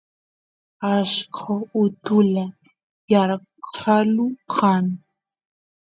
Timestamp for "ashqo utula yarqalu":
0.93-4.25